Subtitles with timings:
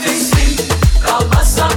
[0.00, 0.56] nefesim
[1.02, 1.68] kalmasa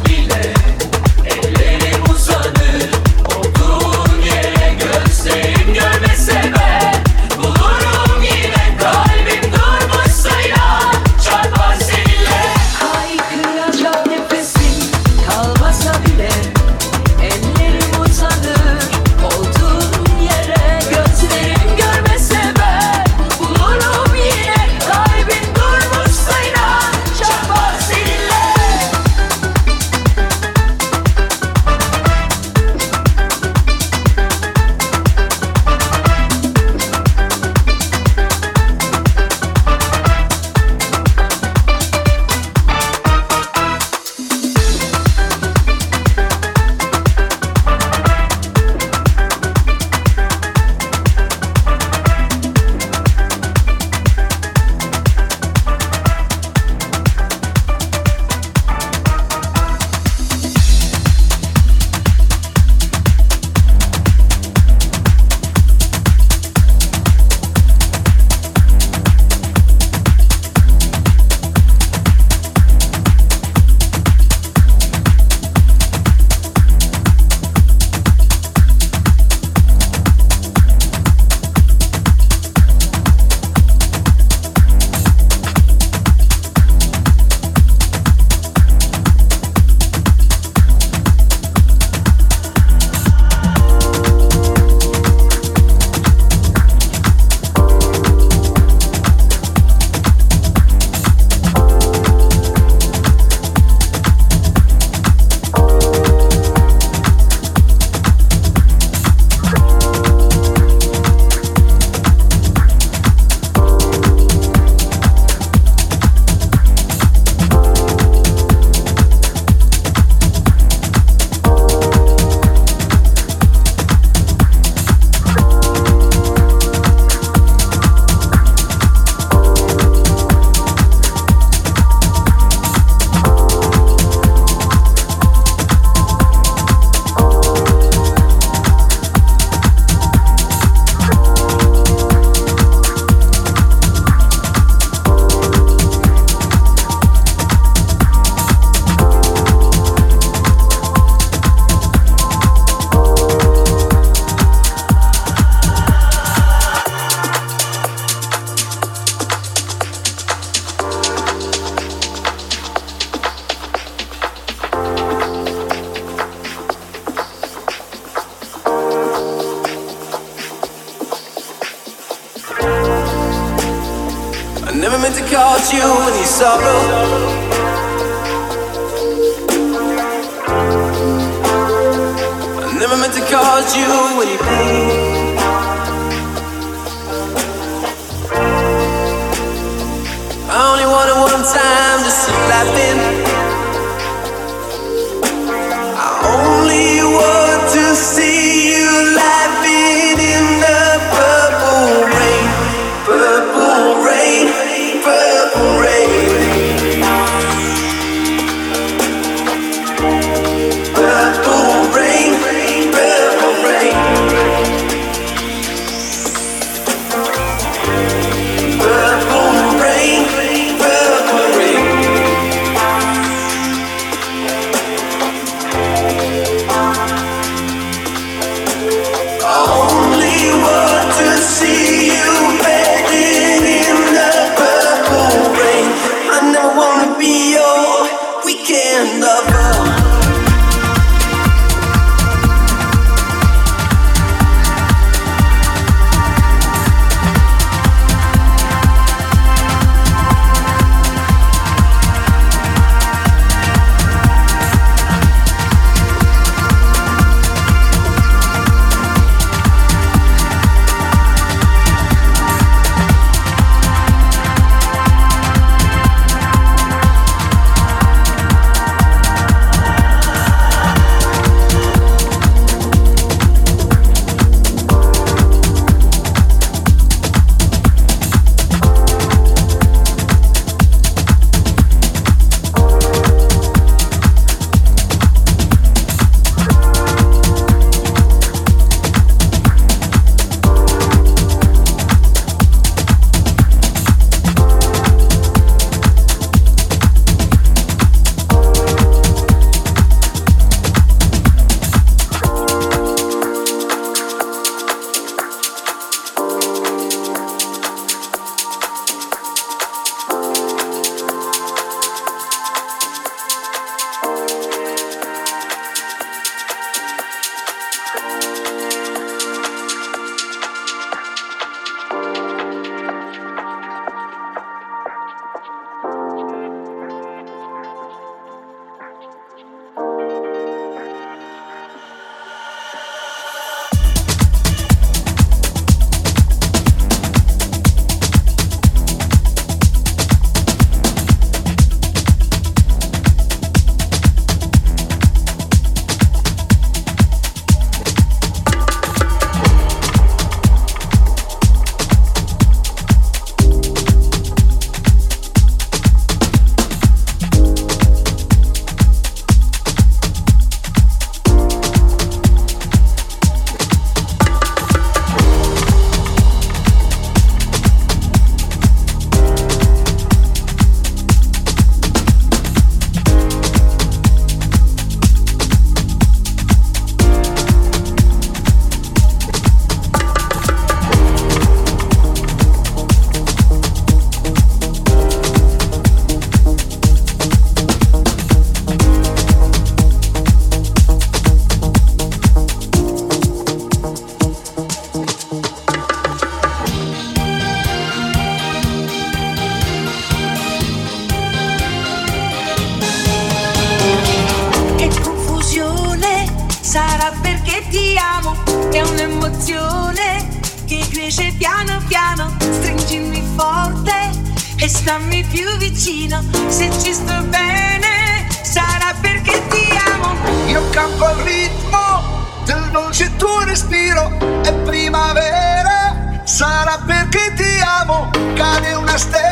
[415.10, 420.36] stammi più vicino, se ci sto bene sarà perché ti amo.
[420.68, 428.94] Io campo al ritmo del dolce tuo respiro, è primavera, sarà perché ti amo, cade
[428.94, 429.49] una stella.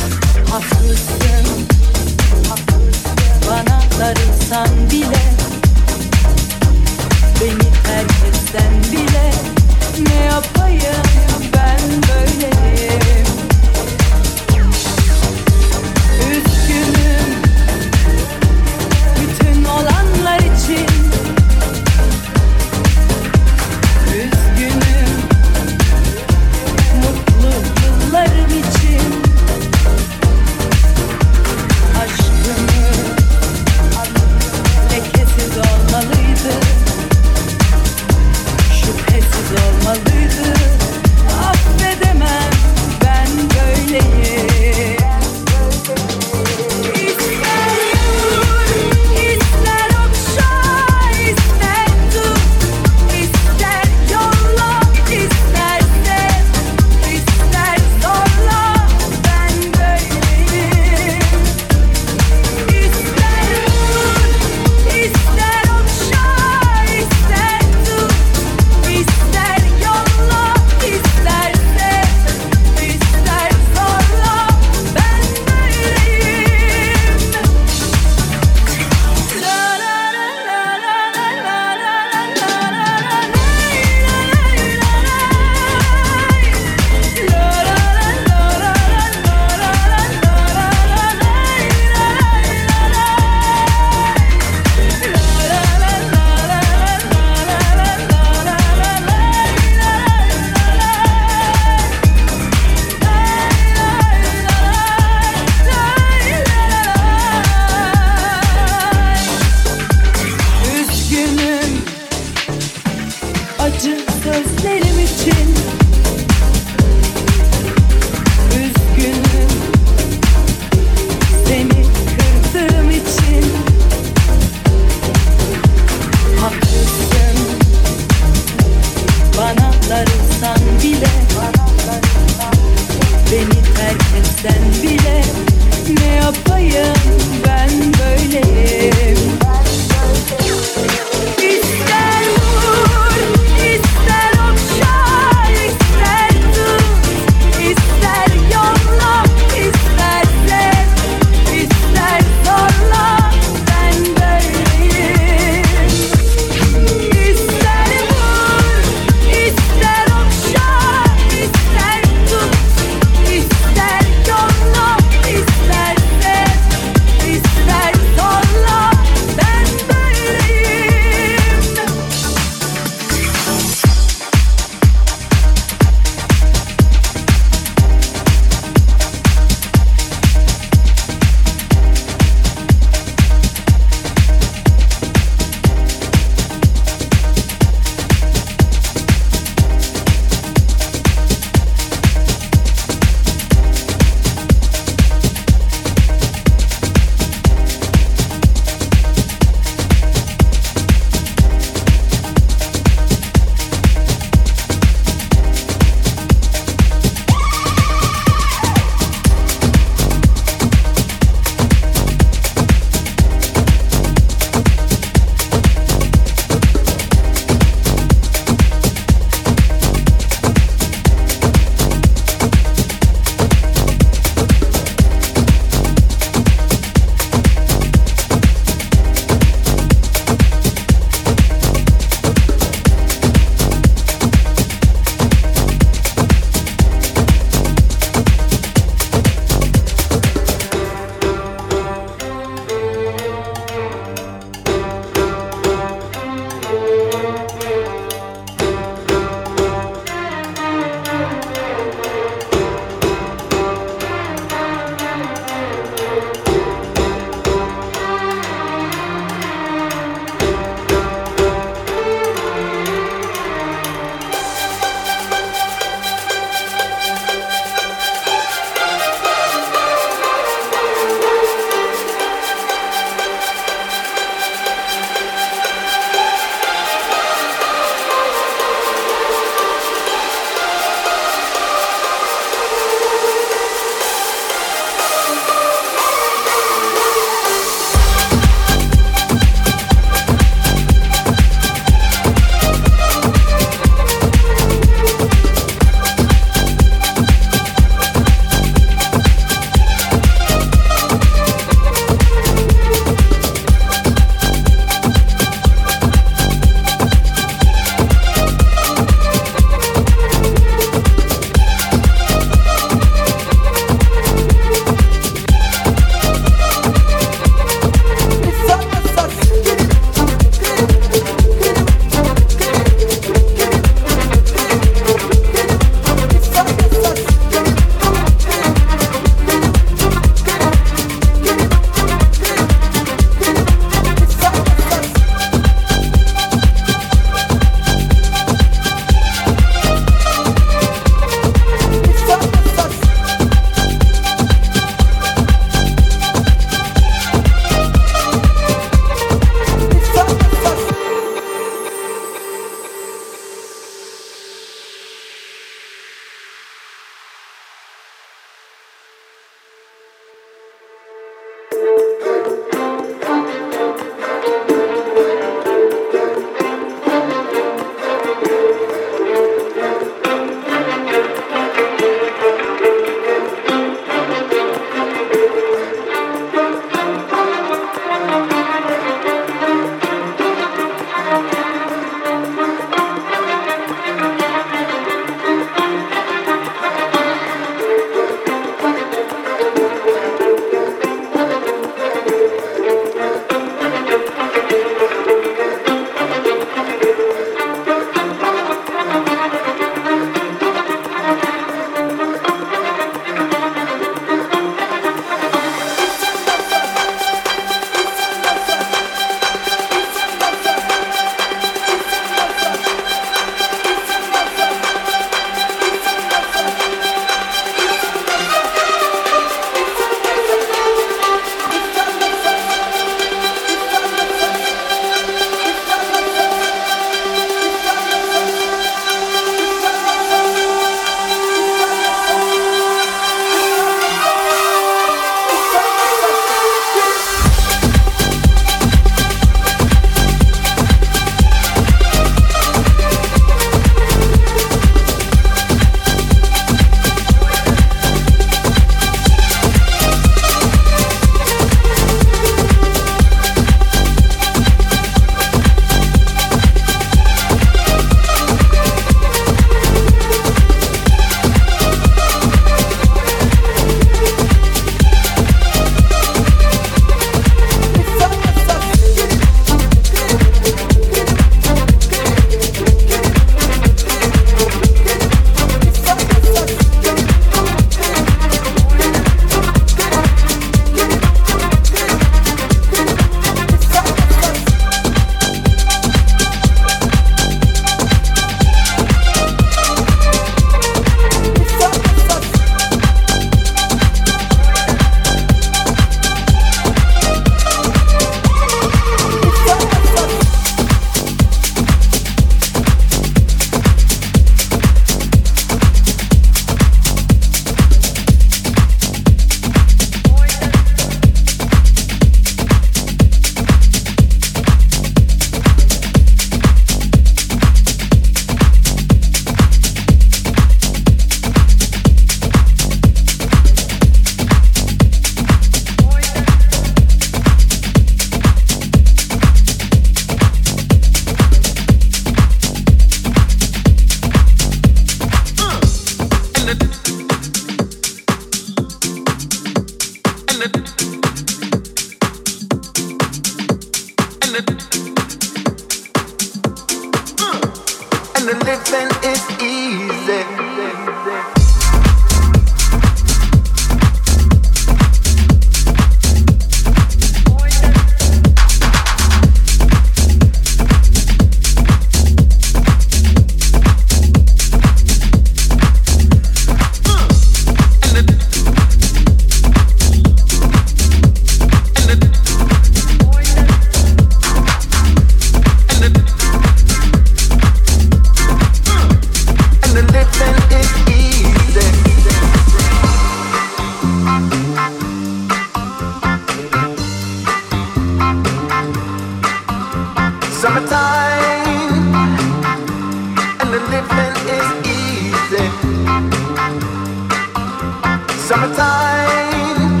[598.48, 600.00] summertime,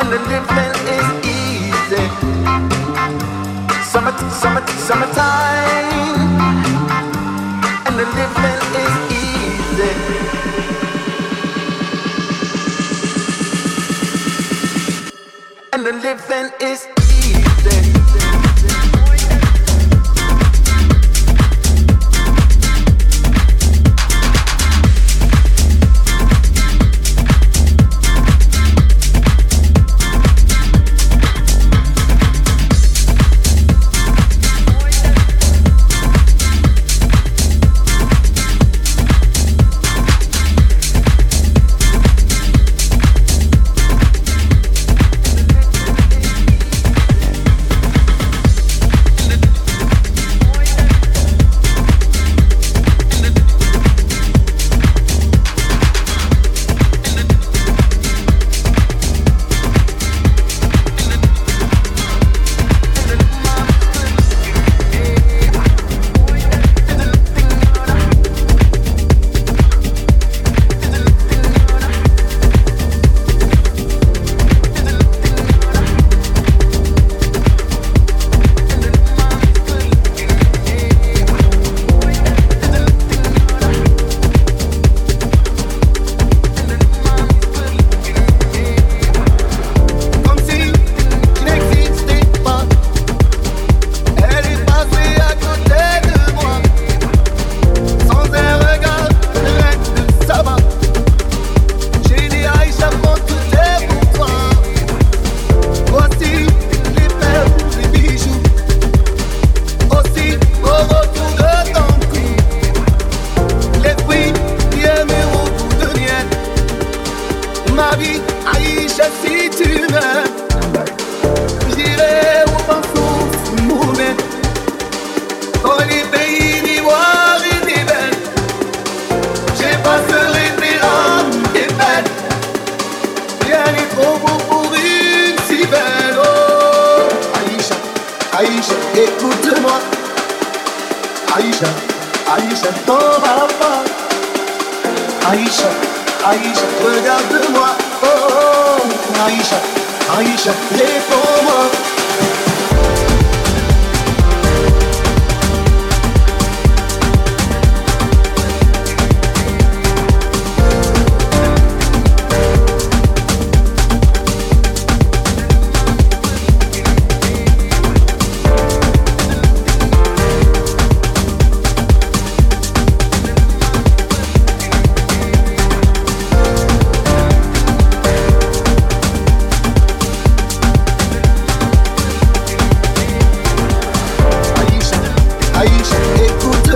[0.00, 2.04] and the living is easy.
[3.90, 6.20] Summer, summer, summertime,
[7.86, 9.92] and the living is easy.
[15.72, 16.99] And the living is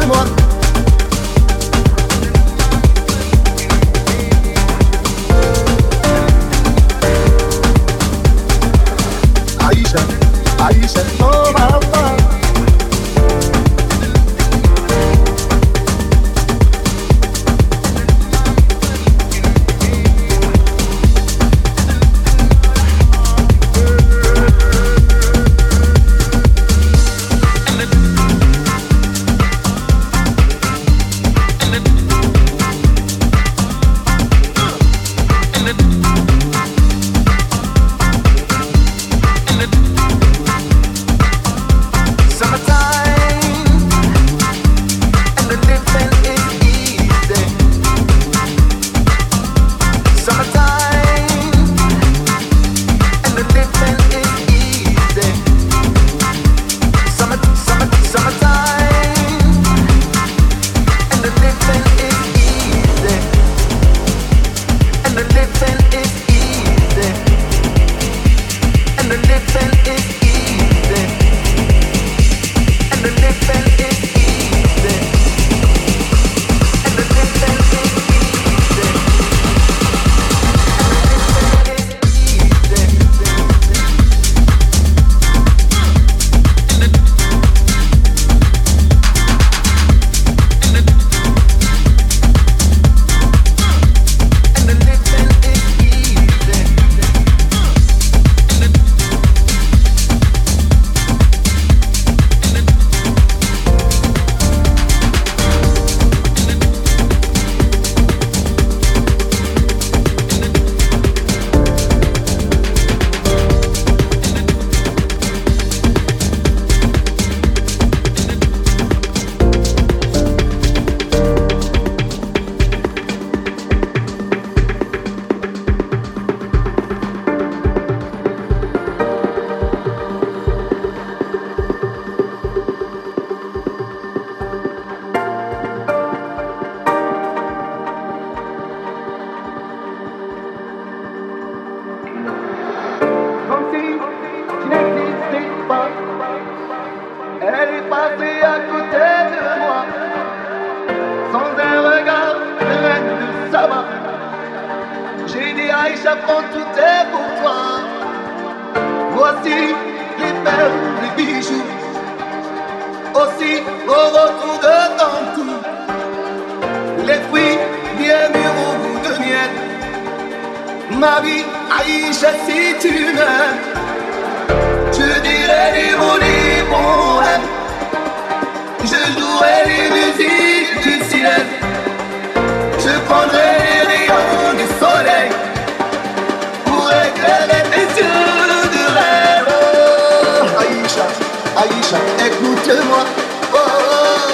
[0.05, 0.43] amor.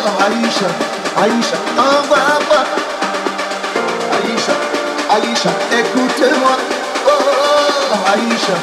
[0.01, 0.69] Aïcha,
[1.23, 2.61] Aïcha, envoie-moi.
[4.17, 4.55] Aïcha,
[5.11, 6.57] Aïcha, écoute-moi.
[7.07, 8.57] Oh, Aïcha,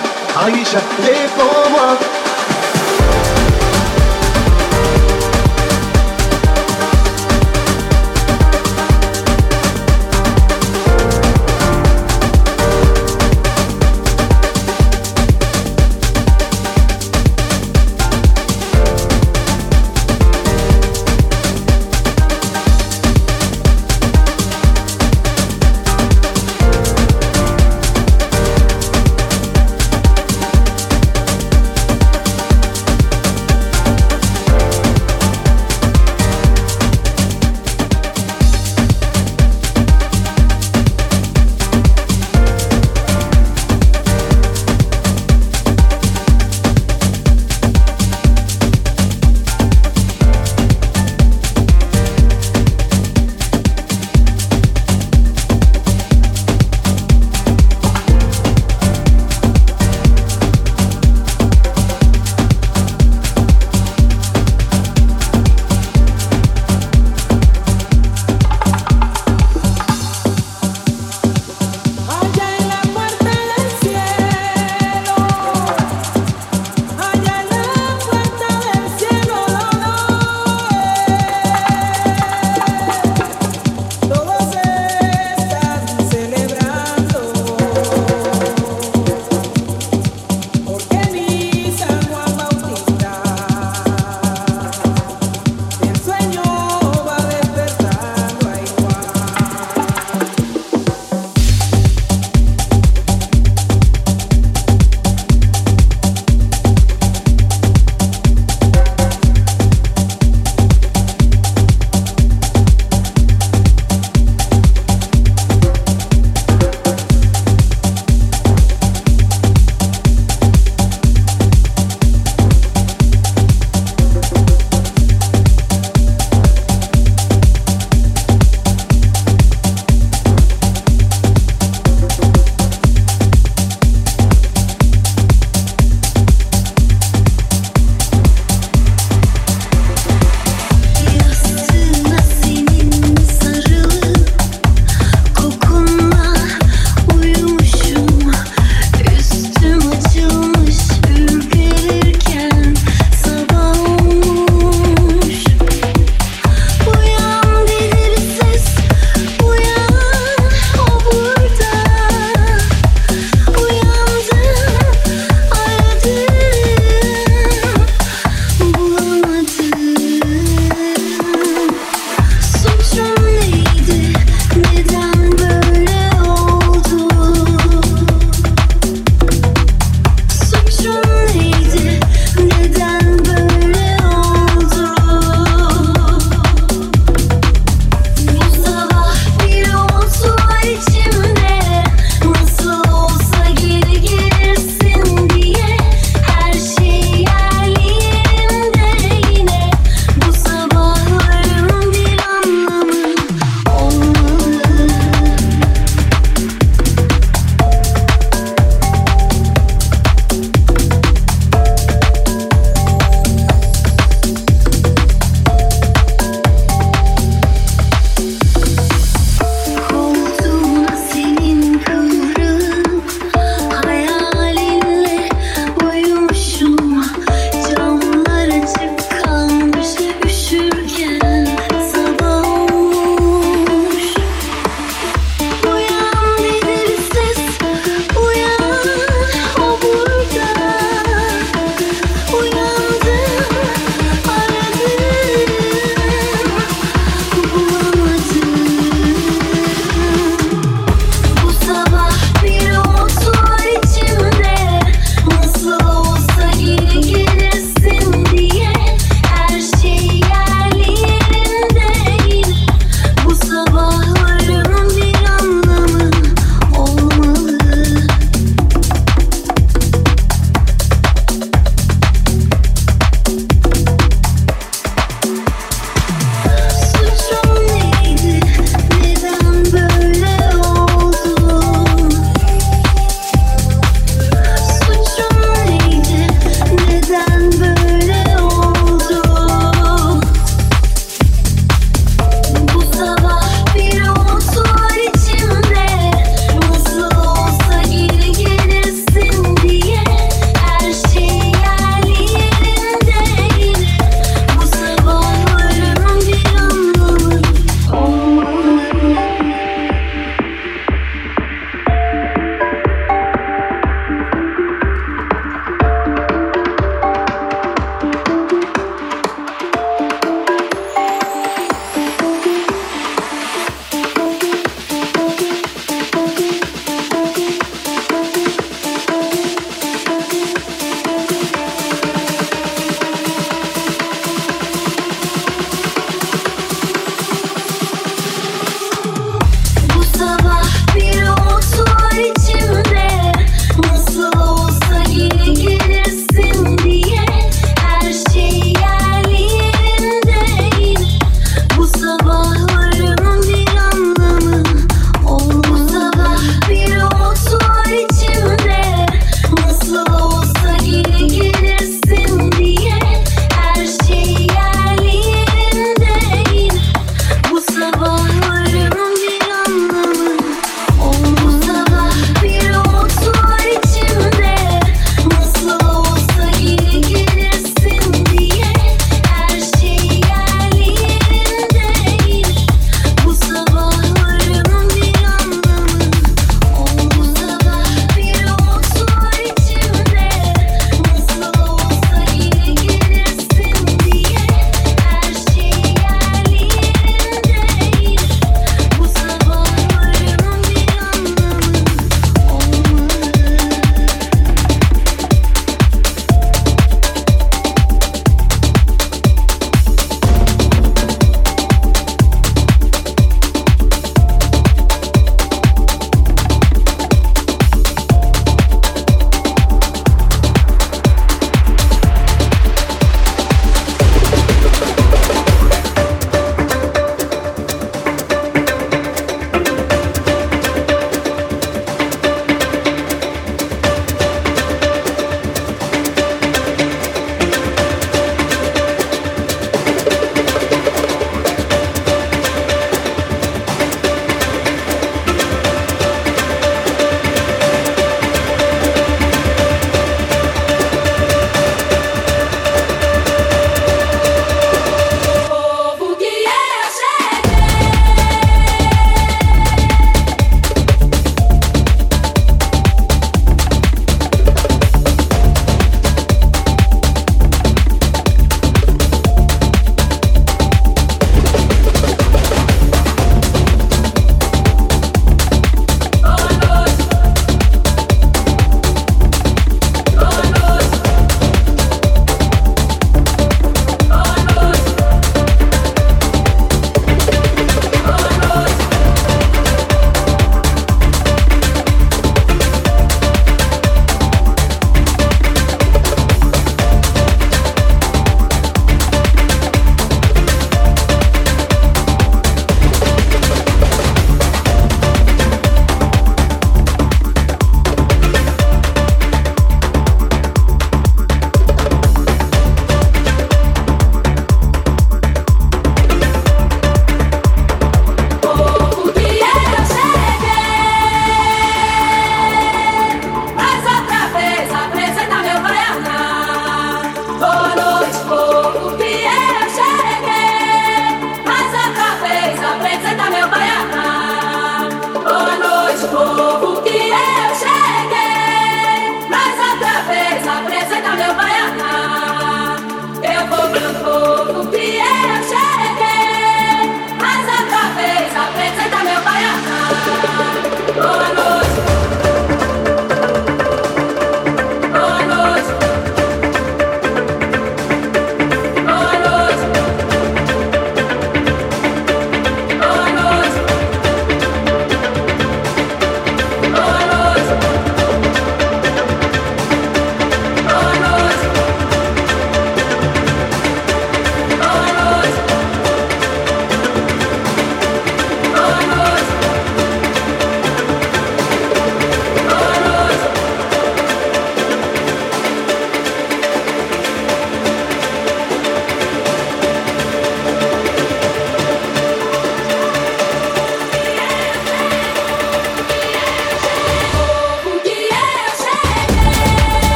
[0.46, 2.17] Aïcha, réponds-moi.